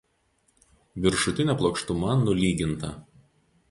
Viršutinė 1.05 1.57
plokštuma 1.61 2.19
nulyginta. 2.27 2.95